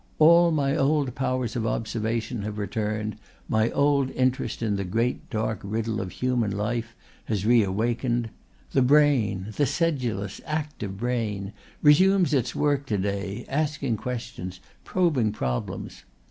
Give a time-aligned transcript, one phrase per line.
[0.17, 3.17] "All my old powers of observation have returned,
[3.47, 8.31] my old interest in the great dark riddle of human life has re awakened.
[8.71, 11.53] The brain, the sedulous, active brain,
[11.83, 16.01] resumes its work to day asking questions, probing problems.